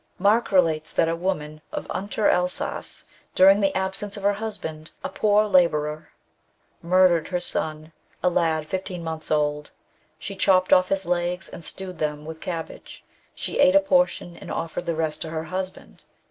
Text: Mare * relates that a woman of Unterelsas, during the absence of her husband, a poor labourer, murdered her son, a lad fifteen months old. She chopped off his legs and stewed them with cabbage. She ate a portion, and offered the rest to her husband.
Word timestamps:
Mare 0.17 0.43
* 0.47 0.51
relates 0.51 0.91
that 0.93 1.07
a 1.07 1.15
woman 1.15 1.61
of 1.71 1.85
Unterelsas, 1.91 3.03
during 3.35 3.59
the 3.61 3.75
absence 3.77 4.17
of 4.17 4.23
her 4.23 4.33
husband, 4.33 4.89
a 5.03 5.09
poor 5.09 5.45
labourer, 5.45 6.09
murdered 6.81 7.27
her 7.27 7.39
son, 7.39 7.91
a 8.23 8.27
lad 8.31 8.67
fifteen 8.67 9.03
months 9.03 9.29
old. 9.29 9.69
She 10.17 10.35
chopped 10.35 10.73
off 10.73 10.89
his 10.89 11.05
legs 11.05 11.47
and 11.49 11.63
stewed 11.63 11.99
them 11.99 12.25
with 12.25 12.41
cabbage. 12.41 13.03
She 13.35 13.59
ate 13.59 13.75
a 13.75 13.79
portion, 13.79 14.35
and 14.37 14.49
offered 14.49 14.87
the 14.87 14.95
rest 14.95 15.21
to 15.21 15.29
her 15.29 15.43
husband. 15.43 16.05